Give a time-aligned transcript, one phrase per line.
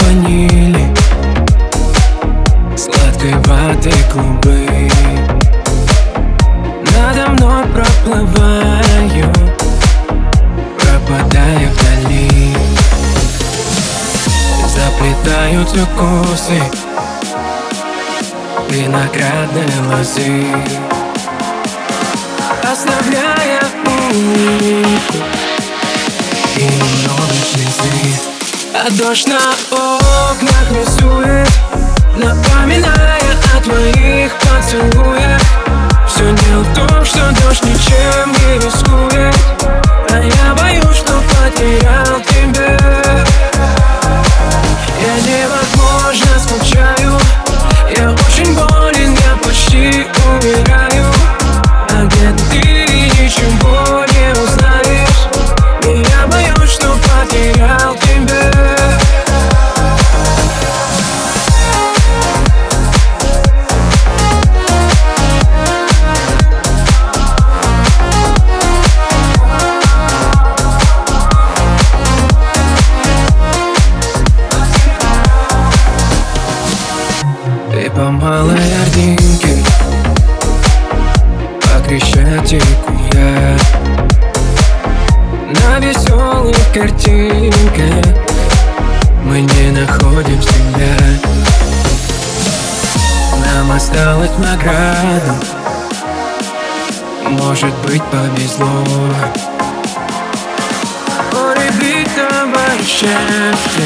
[0.00, 0.94] ванили
[2.76, 4.90] Сладкой ваты клубы.
[6.96, 9.32] Надо мной проплываю
[10.78, 12.56] Пропадая вдали.
[14.68, 16.62] Заплетаются косы
[18.68, 20.46] Виноградной лозы.
[22.62, 23.65] Оставляя
[28.86, 29.36] А дождь на
[29.72, 31.48] окнах рисует
[32.16, 33.20] Напоминая
[33.56, 35.40] о твоих поцелуях.
[36.06, 38.85] Все дело в том, что дождь ничем не рискует
[78.20, 79.56] малой ординке
[81.60, 83.56] По Крещатику я.
[85.60, 88.14] На веселых картинках
[89.24, 90.96] Мы не находим себя.
[93.44, 95.34] Нам осталось награда
[97.28, 98.84] Может быть повезло.
[101.30, 102.10] Полюбить
[102.84, 103.84] счастье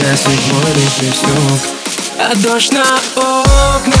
[0.00, 1.81] до седьмой лепесток
[2.24, 2.82] А дождь на
[3.16, 3.91] окнах